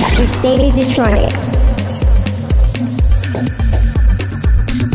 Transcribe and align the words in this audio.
at 0.00 0.12
the 0.16 0.26
State 0.26 0.60
of 0.60 0.74
Detroit. 0.74 1.32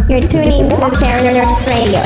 Your 0.10 0.22
tuning 0.22 0.70
to 0.70 0.90
Terrace 1.00 1.52
Radio, 1.70 2.02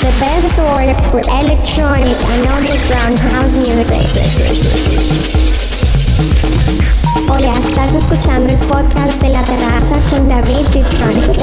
the 0.00 0.10
best 0.20 0.48
source 0.54 1.00
for 1.10 1.20
electronic 1.40 2.18
and 2.30 2.46
underground 2.46 3.18
house 3.18 3.54
music. 3.56 4.06
Hola, 7.32 7.52
estás 7.64 7.94
escuchando 7.94 8.52
el 8.52 8.58
podcast 8.66 9.22
de 9.22 9.28
la 9.28 9.44
terraza 9.44 10.10
con 10.10 10.28
David 10.28 10.66
Detroit. 10.74 11.40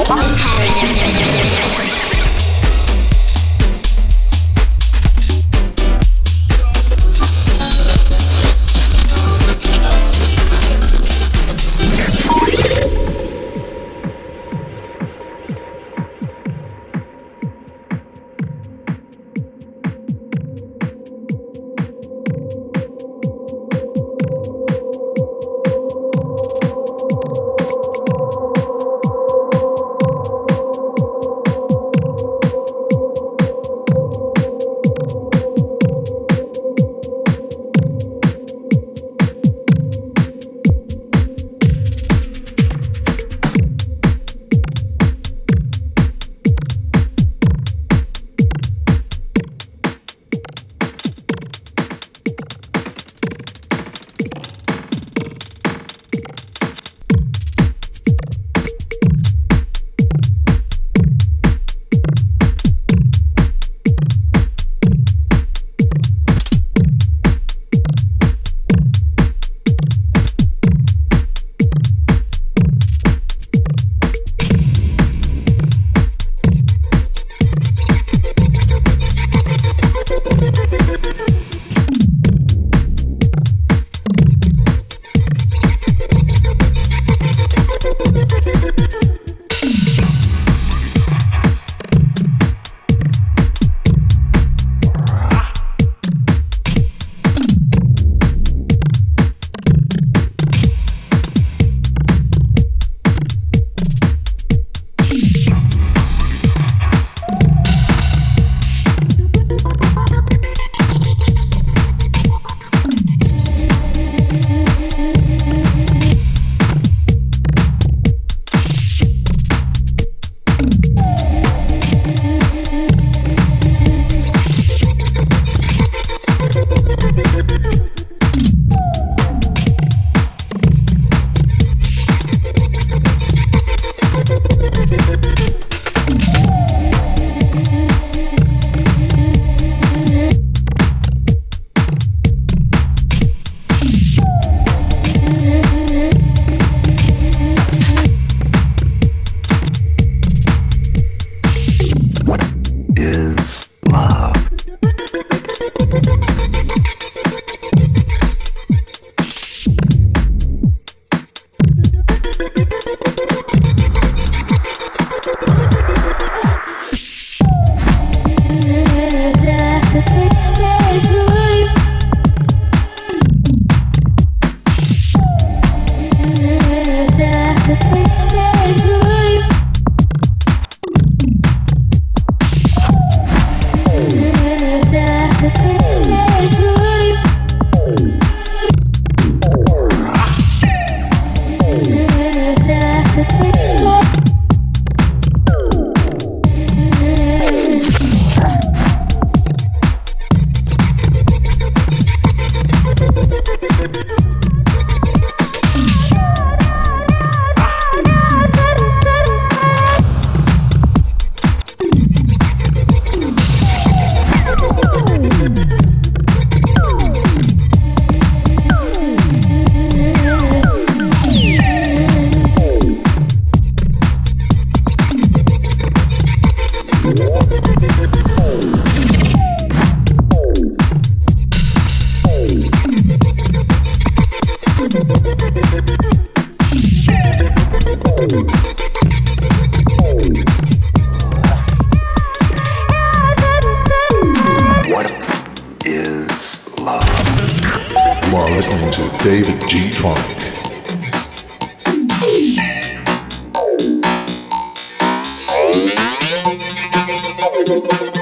thank 257.80 258.16
you. 258.16 258.17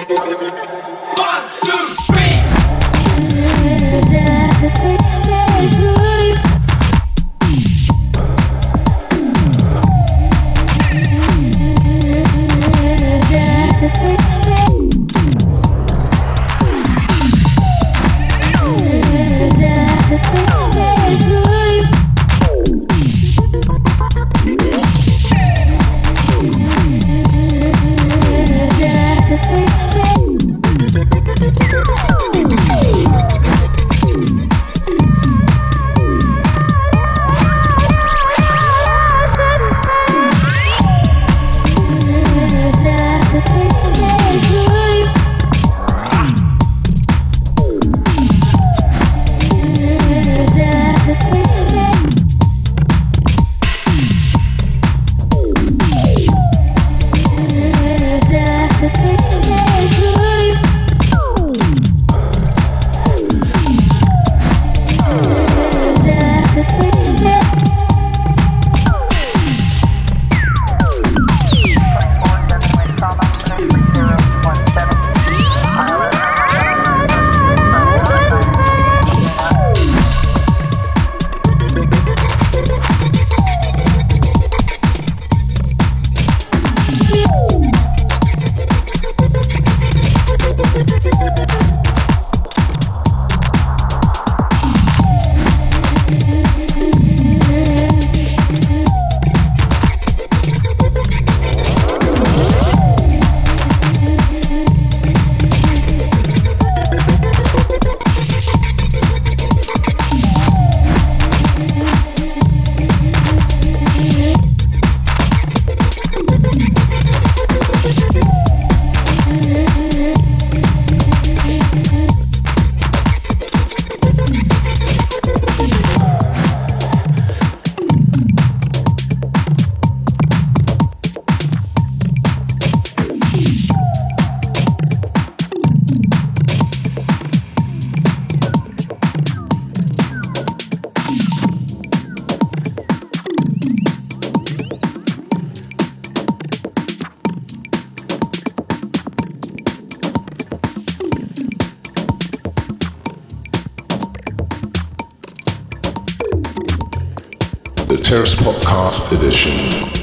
Terrace 158.06 158.36
Podcast 158.36 159.10
Edition. 159.10 159.95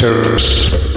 Terrorists 0.00 0.89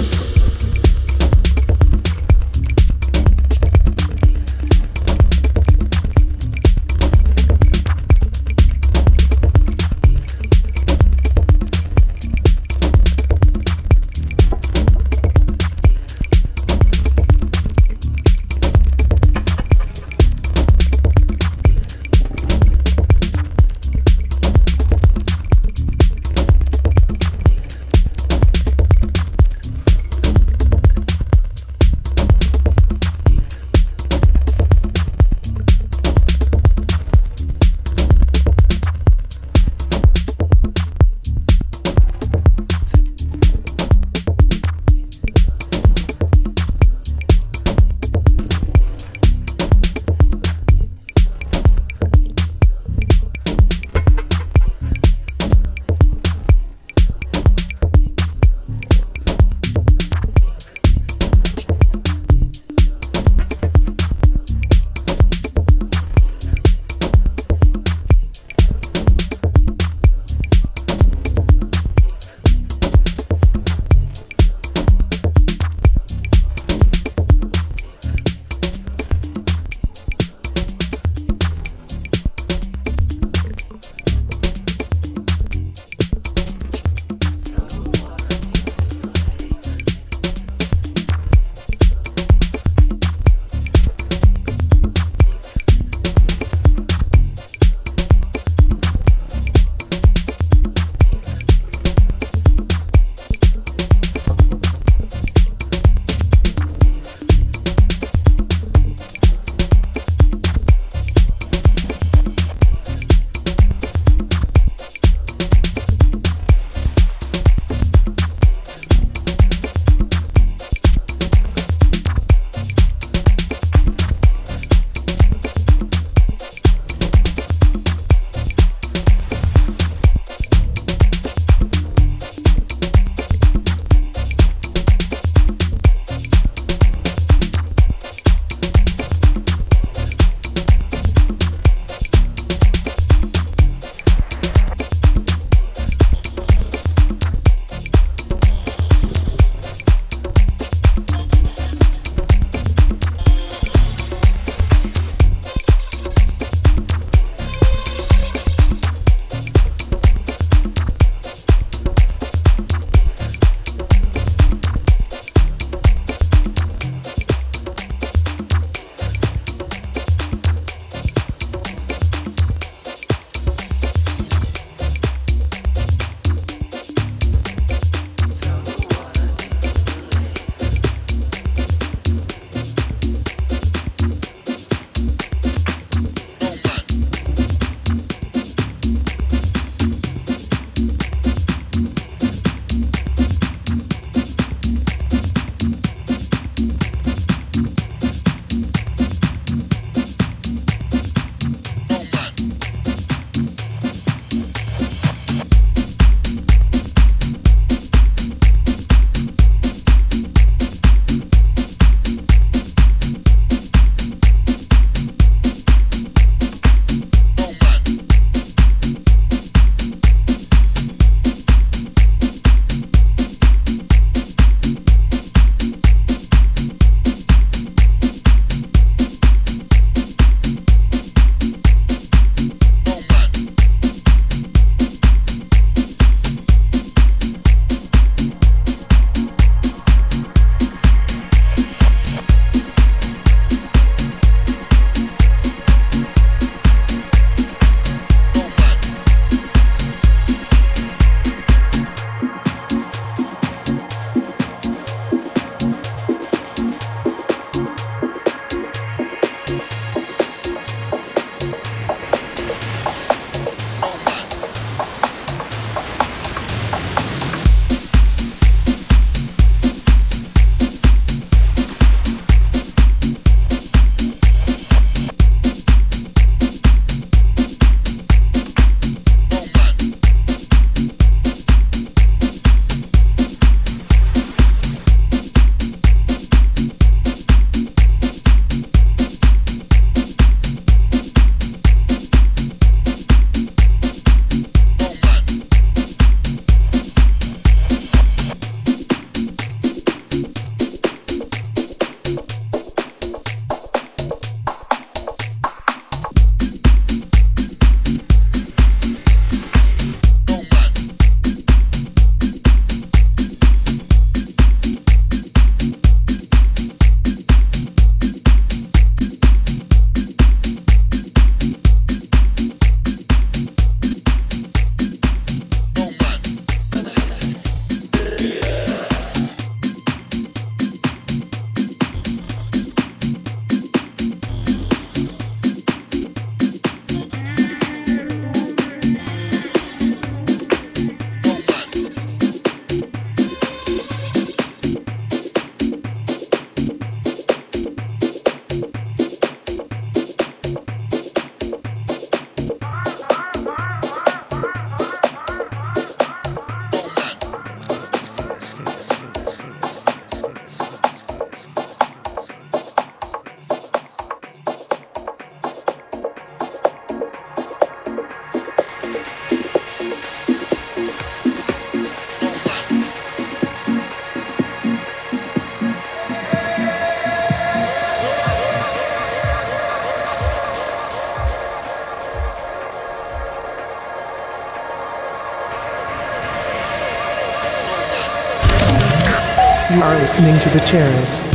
listening 390.24 390.40
to 390.40 390.58
the 390.58 390.64
terrace. 390.64 391.33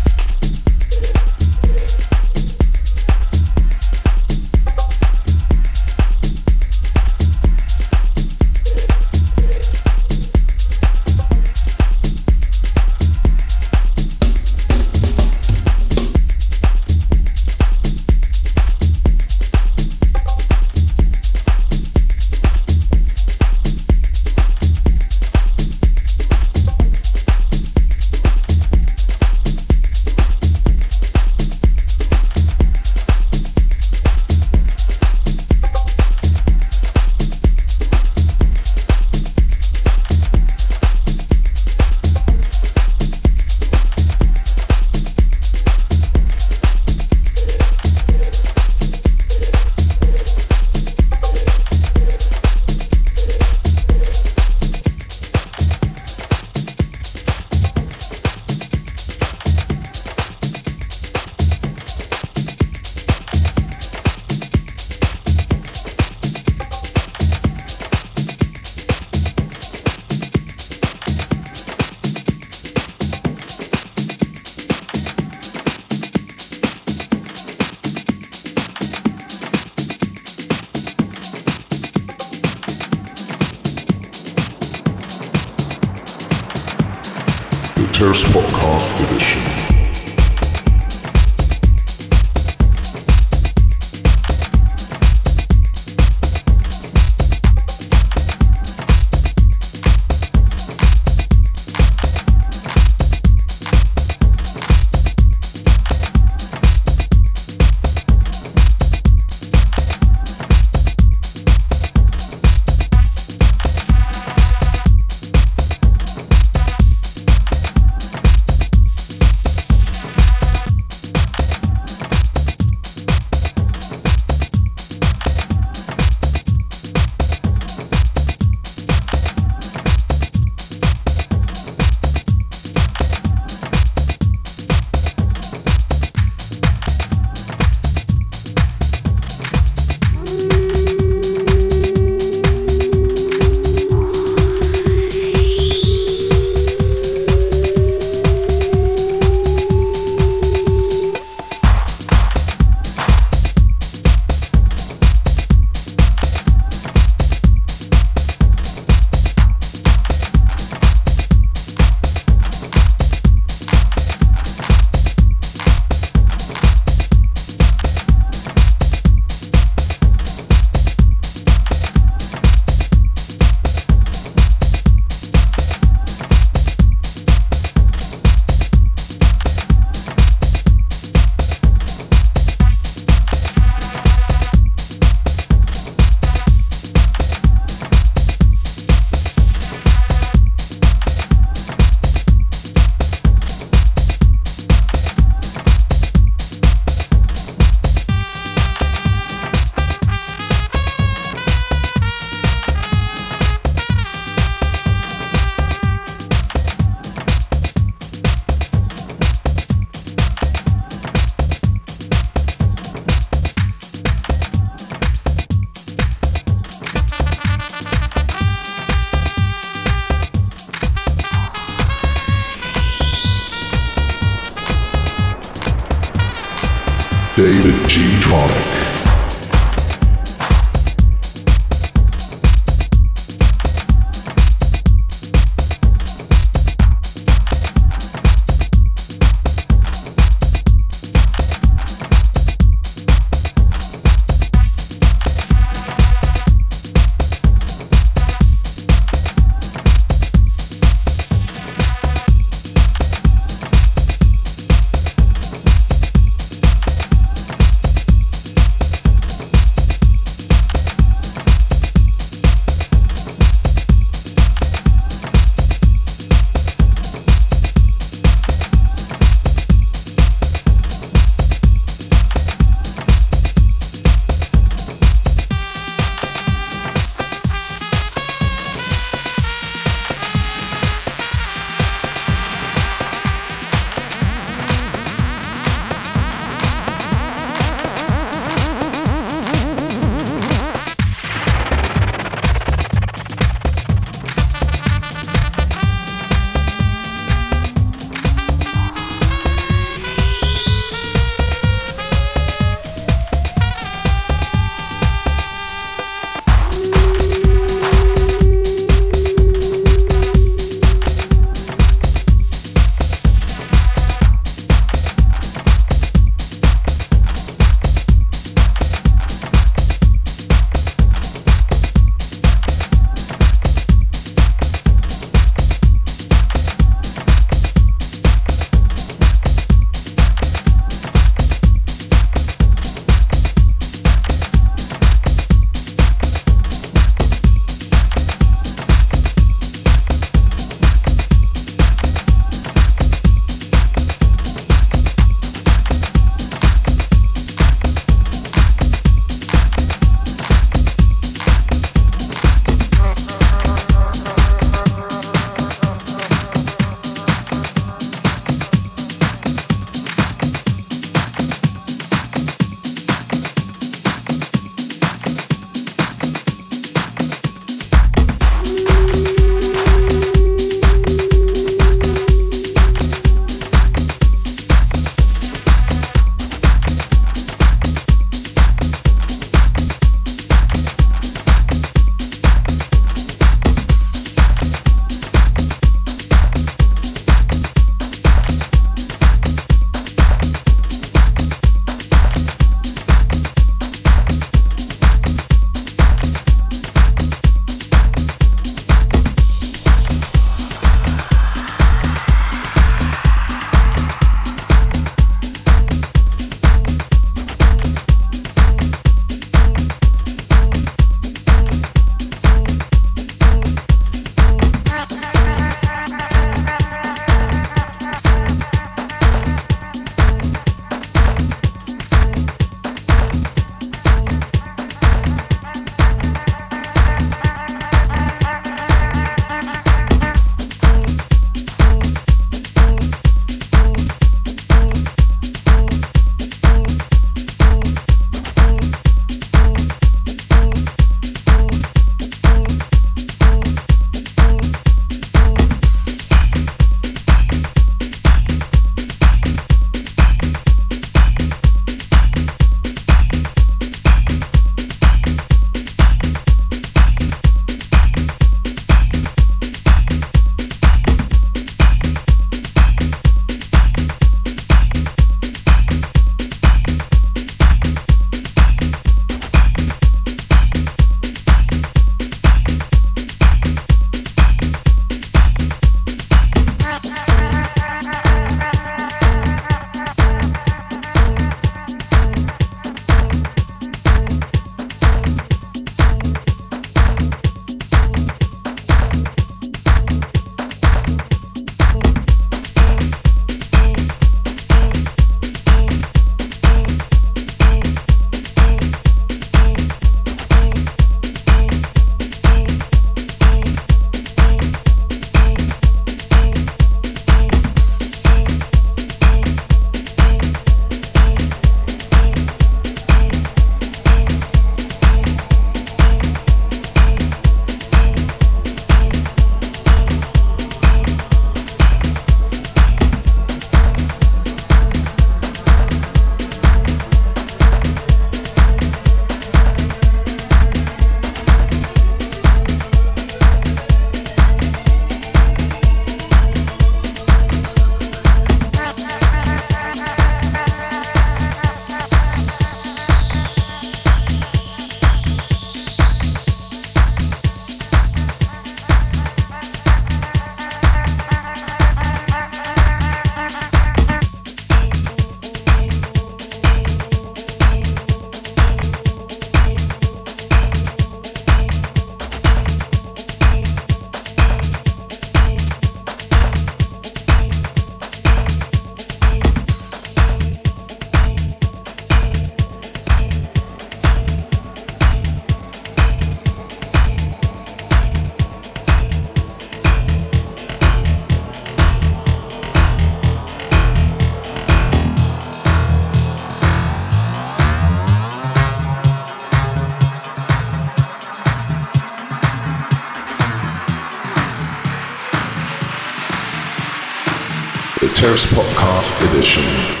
Terrace 598.21 598.45
Podcast 598.45 599.17
Edition. 599.33 600.00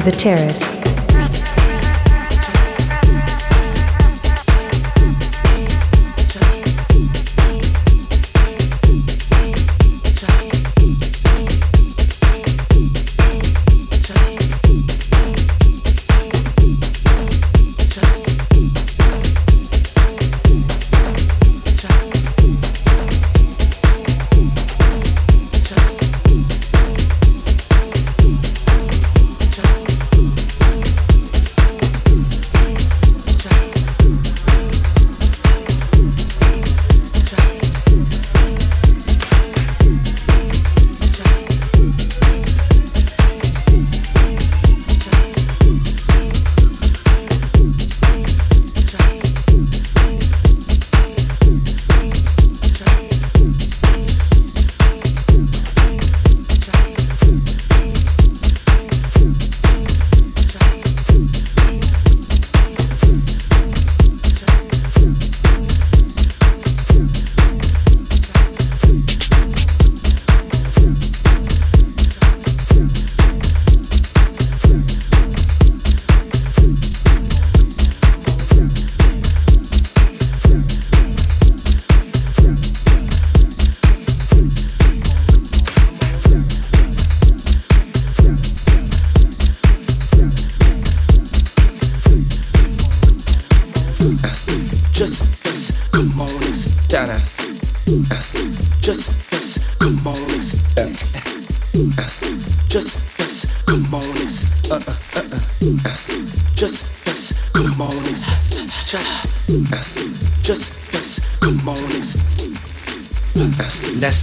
To 0.00 0.10
the 0.10 0.16
terrace. 0.16 0.79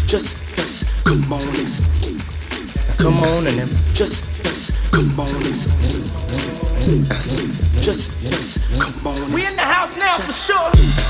Just, 0.05 0.37
just 0.55 0.59
us. 0.59 0.83
Come 1.03 1.33
on, 1.33 1.41
it's 1.55 1.81
come 2.97 3.17
on 3.17 3.47
and 3.47 3.69
just 3.93 4.23
us. 4.45 4.71
Come 4.91 5.19
on, 5.19 5.35
it's 5.41 5.67
just 7.83 8.11
us. 8.25 8.57
Come 8.79 9.07
on. 9.07 9.31
We 9.31 9.45
in 9.45 9.55
the 9.55 9.61
house 9.63 9.95
now 9.97 10.17
for 10.19 10.31
sure. 10.31 11.06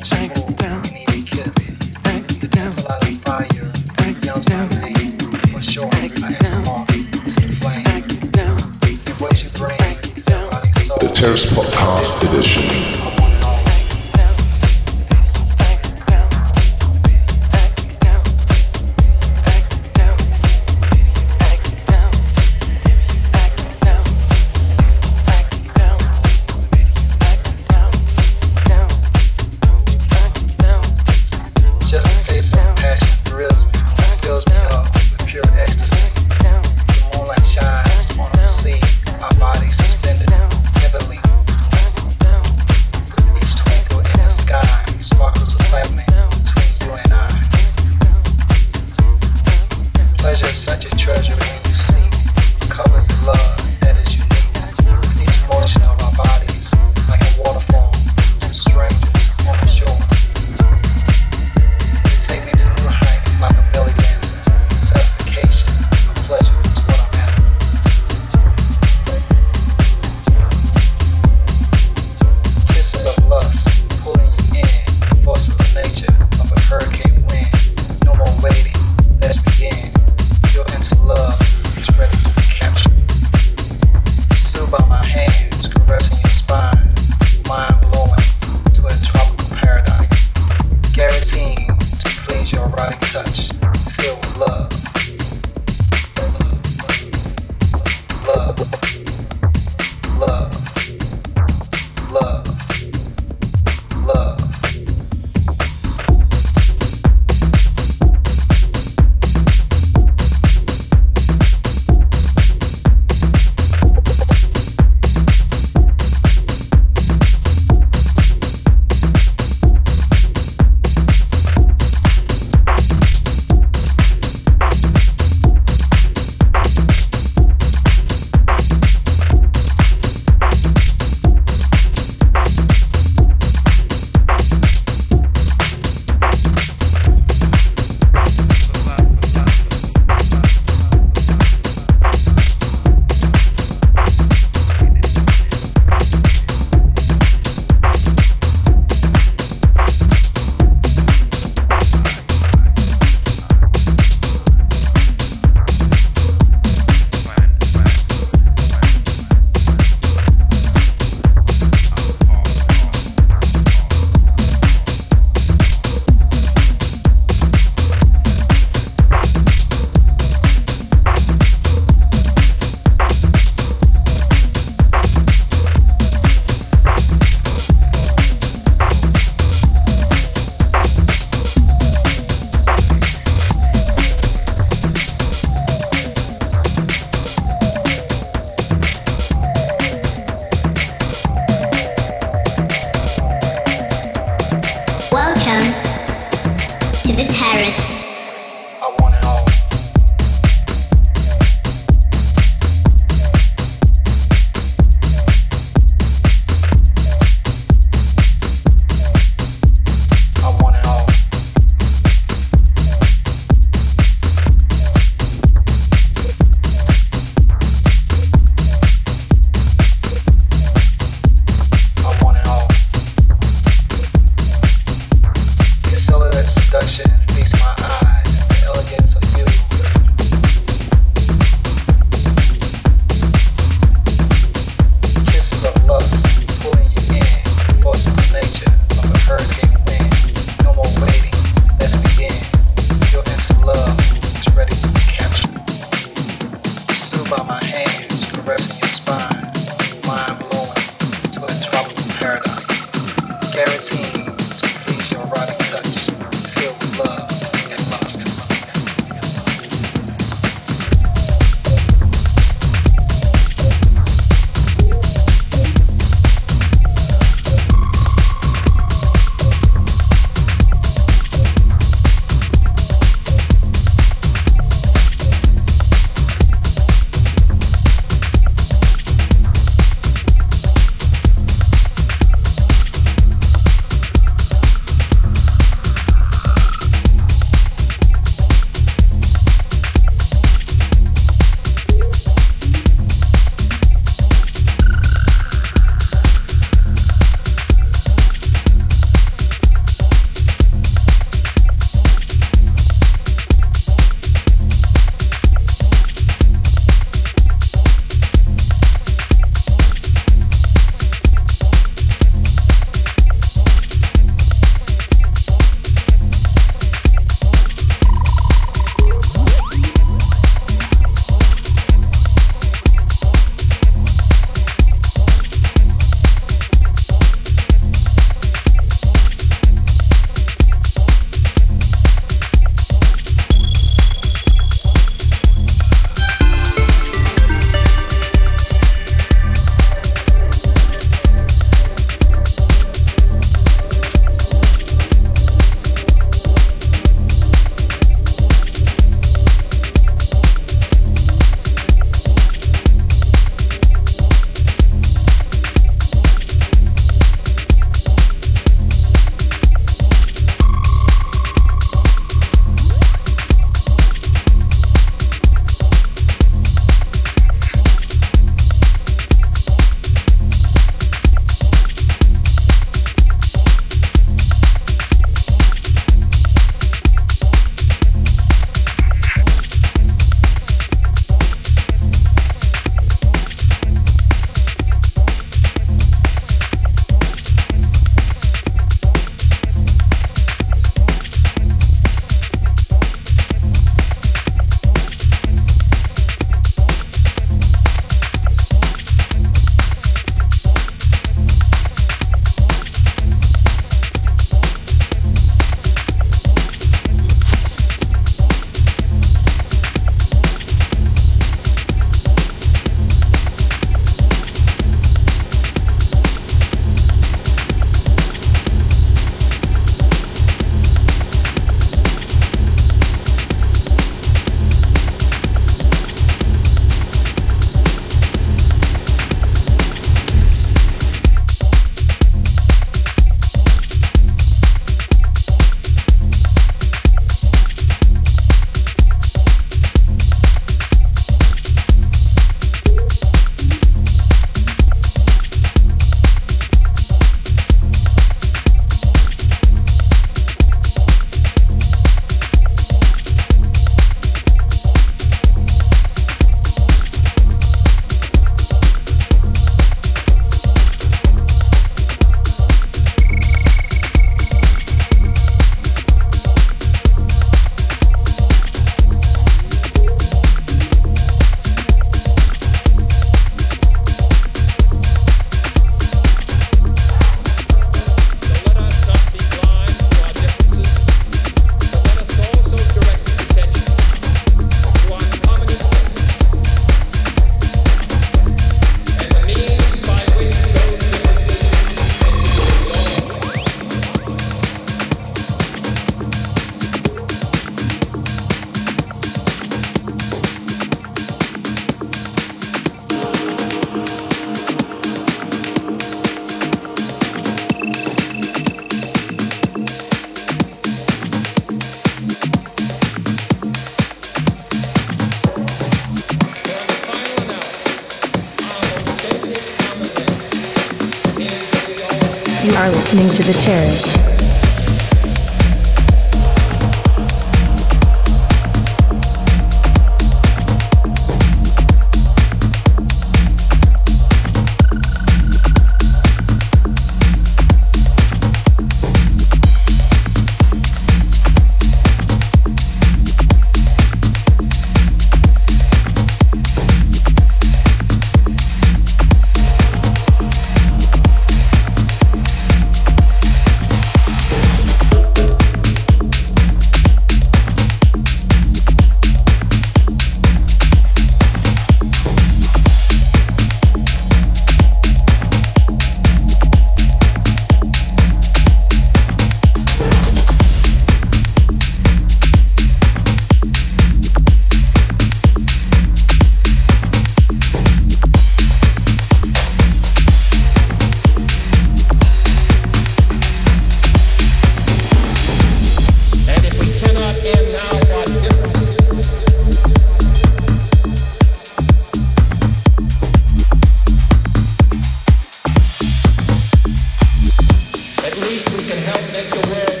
can 598.91 599.03
help 599.03 599.31
make 599.31 599.49
the 599.49 599.69
world 599.71 600.00